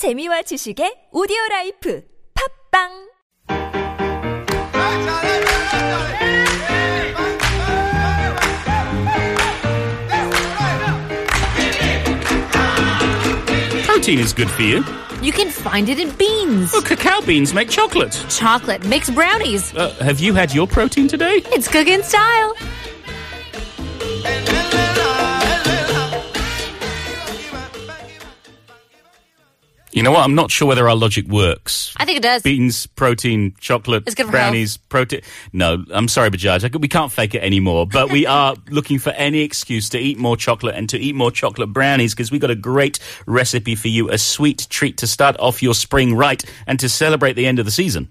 [0.00, 2.00] 재미와 지식의 오디오 라이프
[2.72, 2.88] 팝빵
[13.84, 14.82] Protein is good for you.
[15.20, 16.72] You can find it in beans.
[16.72, 18.16] Well, cacao beans make chocolate.
[18.30, 19.74] Chocolate makes brownies.
[19.76, 21.42] Uh, have you had your protein today?
[21.52, 22.56] It's Cook In Style.
[30.00, 30.24] You know what?
[30.24, 31.92] I'm not sure whether our logic works.
[31.98, 32.40] I think it does.
[32.40, 35.20] Beans, protein, chocolate, It's good for brownies, protein.
[35.52, 36.74] No, I'm sorry, Bajaj.
[36.80, 37.86] We can't fake it anymore.
[37.86, 41.30] But we are looking for any excuse to eat more chocolate and to eat more
[41.30, 45.36] chocolate brownies because we've got a great recipe for you, a sweet treat to start
[45.38, 48.10] off your spring right and to celebrate the end of the season.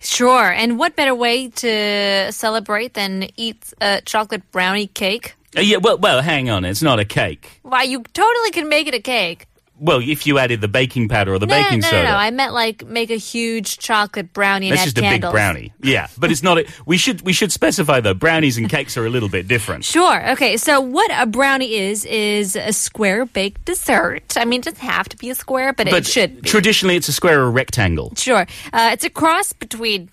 [0.00, 0.52] Sure.
[0.52, 5.34] And what better way to celebrate than eat a chocolate brownie cake?
[5.56, 6.64] Uh, yeah, well, well, hang on.
[6.64, 7.58] It's not a cake.
[7.62, 9.48] Why, you totally can make it a cake.
[9.80, 12.04] Well, if you added the baking powder or the No, baking no, soda.
[12.04, 12.16] no, no.
[12.16, 15.14] I meant like make a huge chocolate brownie and That's just candles.
[15.18, 15.72] a big brownie.
[15.82, 16.58] Yeah, but it's not.
[16.58, 18.14] A, we should we should specify though.
[18.14, 19.84] Brownies and cakes are a little bit different.
[19.84, 20.30] Sure.
[20.30, 20.56] Okay.
[20.56, 24.36] So what a brownie is is a square baked dessert.
[24.36, 26.42] I mean, it doesn't have to be a square, but, But it should.
[26.42, 26.48] Be.
[26.48, 28.12] traditionally, it's a square or a rectangle.
[28.16, 28.46] Sure.
[28.72, 30.08] Uh, it's a cross between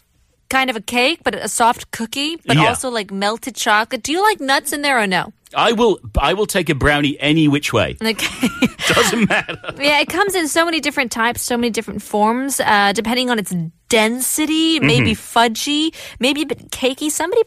[0.52, 2.68] kind of a cake, but a soft cookie, but Yeah.
[2.70, 4.04] also like melted chocolate.
[4.04, 5.32] Do you like nuts in there or no?
[5.56, 7.98] I will I will take a brownie any which way.
[8.12, 8.48] Okay.
[8.94, 9.58] Doesn't matter.
[9.80, 13.40] yeah, it comes in so many different types, so many different forms, uh, depending on
[13.40, 13.54] its
[13.90, 14.80] density.
[14.80, 17.10] Maybe fudgy, maybe a bit cakey.
[17.12, 17.44] Somebody,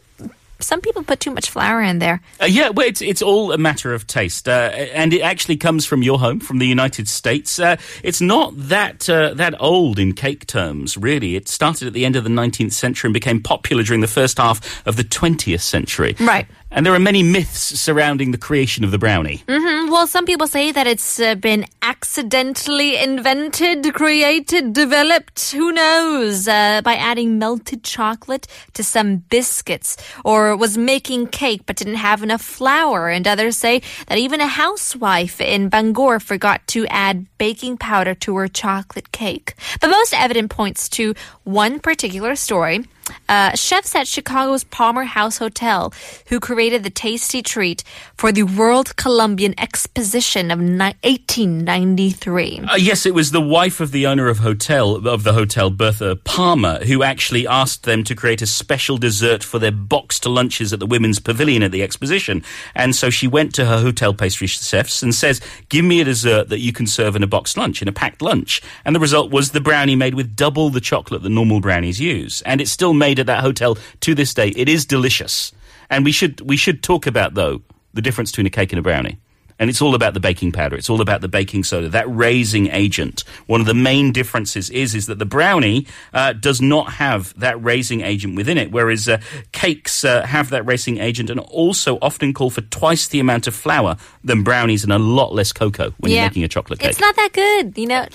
[0.65, 2.21] some people put too much flour in there.
[2.41, 5.85] Uh, yeah, well, it's it's all a matter of taste, uh, and it actually comes
[5.85, 7.59] from your home, from the United States.
[7.59, 11.35] Uh, it's not that uh, that old in cake terms, really.
[11.35, 14.37] It started at the end of the 19th century and became popular during the first
[14.37, 16.15] half of the 20th century.
[16.19, 16.47] Right.
[16.75, 19.41] And there are many myths surrounding the creation of the brownie.
[19.47, 26.49] Mm, Well, some people say that it's uh, been accidentally invented, created, developed, who knows,
[26.49, 29.95] uh, by adding melted chocolate to some biscuits,
[30.25, 33.07] or was making cake but didn't have enough flour.
[33.07, 38.35] And others say that even a housewife in Bangor forgot to add baking powder to
[38.35, 39.55] her chocolate cake.
[39.79, 41.13] But most evidence points to
[41.45, 42.83] one particular story.
[43.27, 45.91] Uh, chefs at Chicago's Palmer House Hotel,
[46.27, 47.83] who created the tasty treat
[48.15, 52.61] for the World Columbian Exposition of ni- 1893.
[52.69, 56.15] Uh, yes, it was the wife of the owner of hotel of the hotel, Bertha
[56.17, 60.79] Palmer, who actually asked them to create a special dessert for their boxed lunches at
[60.79, 62.43] the women's pavilion at the exposition.
[62.75, 66.49] And so she went to her hotel pastry chefs and says, "Give me a dessert
[66.49, 69.31] that you can serve in a boxed lunch, in a packed lunch." And the result
[69.31, 72.93] was the brownie made with double the chocolate that normal brownies use, and it's still
[72.93, 74.49] made at that hotel to this day.
[74.49, 75.51] It is delicious,
[75.89, 77.61] and we should we should talk about though
[77.93, 79.19] the difference between a cake and a brownie.
[79.57, 80.75] And it's all about the baking powder.
[80.75, 83.23] It's all about the baking soda, that raising agent.
[83.47, 87.63] One of the main differences is is that the brownie uh, does not have that
[87.63, 89.19] raising agent within it, whereas uh,
[89.53, 93.55] cakes uh, have that raising agent and also often call for twice the amount of
[93.55, 93.95] flour
[94.25, 96.89] than brownies and a lot less cocoa when you're making a chocolate cake.
[96.89, 98.07] It's not that good, you know.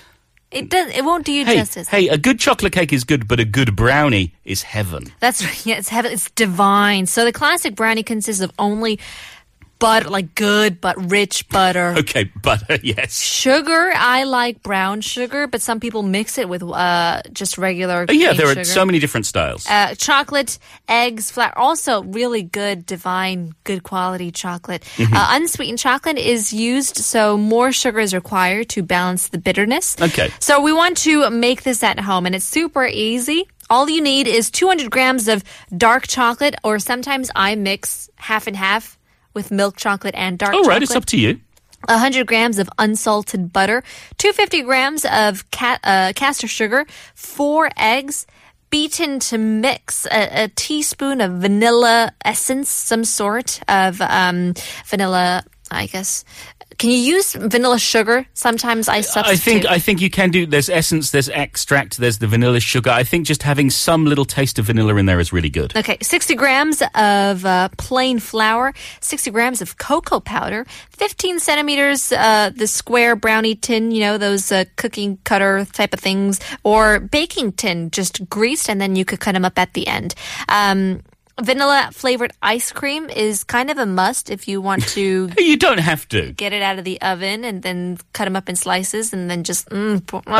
[0.50, 0.92] It does.
[0.92, 1.88] It won't do you hey, justice.
[1.88, 5.04] hey, a good chocolate cake is good, but a good brownie is heaven.
[5.20, 6.12] That's yeah, it's heaven.
[6.12, 7.06] It's divine.
[7.06, 8.98] So the classic brownie consists of only
[9.80, 11.96] butter, like good but rich butter.
[12.10, 13.20] Okay, butter, yes.
[13.20, 18.06] Sugar, I like brown sugar, but some people mix it with uh, just regular.
[18.08, 19.66] Oh, yeah, there are so many different styles.
[19.68, 20.58] Uh, chocolate,
[20.88, 21.56] eggs, flour.
[21.56, 24.82] Also, really good, divine, good quality chocolate.
[24.96, 25.14] Mm-hmm.
[25.14, 29.96] Uh, unsweetened chocolate is used, so more sugar is required to balance the bitterness.
[30.00, 30.30] Okay.
[30.40, 33.46] So we want to make this at home, and it's super easy.
[33.68, 35.44] All you need is 200 grams of
[35.76, 38.98] dark chocolate, or sometimes I mix half and half
[39.34, 40.74] with milk chocolate and dark All chocolate.
[40.74, 41.40] right, it's up to you.
[41.88, 43.82] 100 grams of unsalted butter,
[44.18, 48.26] 250 grams of uh, castor sugar, four eggs,
[48.68, 54.54] beaten to mix a, a teaspoon of vanilla essence, some sort of um,
[54.86, 56.24] vanilla, I guess.
[56.80, 58.26] Can you use vanilla sugar?
[58.32, 59.30] Sometimes I substitute.
[59.30, 60.46] I think I think you can do.
[60.46, 62.88] There's essence, there's extract, there's the vanilla sugar.
[62.88, 65.76] I think just having some little taste of vanilla in there is really good.
[65.76, 72.48] Okay, 60 grams of uh, plain flour, 60 grams of cocoa powder, 15 centimeters, uh,
[72.56, 77.52] the square brownie tin, you know, those uh, cooking cutter type of things, or baking
[77.52, 80.14] tin, just greased, and then you could cut them up at the end.
[80.48, 81.02] Um,
[81.42, 85.78] Vanilla flavored ice cream is kind of a must if you want to You don't
[85.80, 86.32] have to.
[86.32, 89.44] get it out of the oven and then cut them up in slices and then
[89.44, 89.96] just mm,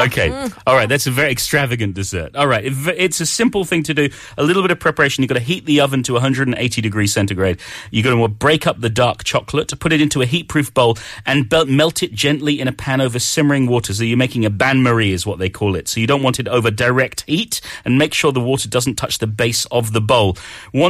[0.07, 0.29] Okay.
[0.29, 0.59] mm.
[0.67, 0.89] All right.
[0.89, 2.37] That's a very extravagant dessert.
[2.37, 2.65] All right.
[2.65, 4.09] It's a simple thing to do.
[4.37, 5.23] A little bit of preparation.
[5.23, 7.59] You've got to heat the oven to 180 degrees centigrade.
[7.91, 11.51] You're going to break up the dark chocolate, put it into a heat-proof bowl, and
[11.69, 13.93] melt it gently in a pan over simmering water.
[13.95, 15.89] So you're making a bain marie, is what they call it.
[15.89, 19.19] So you don't want it over direct heat, and make sure the water doesn't touch
[19.19, 20.37] the base of the bowl.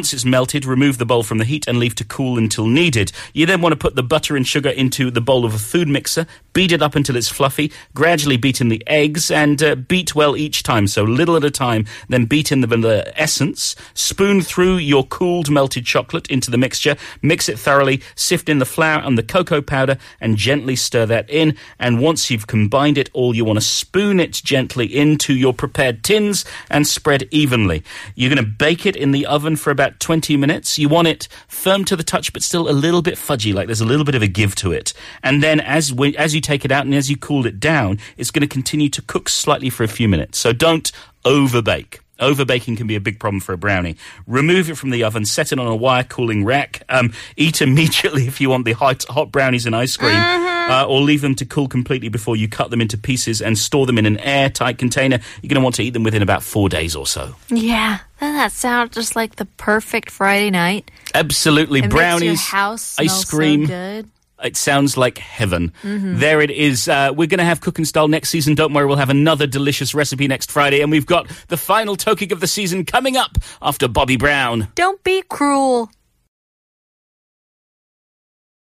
[0.01, 3.13] Once it's melted, remove the bowl from the heat and leave to cool until needed.
[3.35, 5.89] You then want to put the butter and sugar into the bowl of a food
[5.89, 10.15] mixer, beat it up until it's fluffy, gradually beat in the eggs, and uh, beat
[10.15, 10.87] well each time.
[10.87, 15.51] So little at a time, then beat in the vanilla essence, spoon through your cooled
[15.51, 19.61] melted chocolate into the mixture, mix it thoroughly, sift in the flour and the cocoa
[19.61, 21.55] powder, and gently stir that in.
[21.79, 26.03] And once you've combined it all, you want to spoon it gently into your prepared
[26.03, 27.83] tins and spread evenly.
[28.15, 30.79] You're going to bake it in the oven for about 20 minutes.
[30.79, 33.81] You want it firm to the touch, but still a little bit fudgy, like there's
[33.81, 34.93] a little bit of a give to it.
[35.23, 37.99] And then as we, as you take it out and as you cool it down,
[38.17, 40.39] it's going to continue to cook slightly for a few minutes.
[40.39, 40.93] So don't
[41.25, 42.01] overbake.
[42.21, 43.97] Overbaking can be a big problem for a brownie.
[44.27, 46.83] Remove it from the oven, set it on a wire cooling rack.
[46.89, 51.01] Um, eat immediately if you want the hot, hot brownies and ice cream, uh, or
[51.01, 54.07] leave them to cool completely before you cut them into pieces and store them in
[54.07, 55.19] an airtight container.
[55.41, 57.35] You're going to want to eat them within about four days or so.
[57.49, 60.91] Yeah, that sound just like the perfect Friday night.
[61.15, 63.67] Absolutely, It brownies, house ice cream.
[63.67, 64.11] So good.
[64.43, 65.73] It sounds like heaven.
[65.83, 66.19] Mm-hmm.
[66.19, 66.89] There it is.
[66.89, 68.55] Uh, we're going to have Cook In Style next season.
[68.55, 70.81] Don't worry, we'll have another delicious recipe next Friday.
[70.81, 74.69] And we've got the final toking of the season coming up after Bobby Brown.
[74.75, 75.91] Don't be cruel.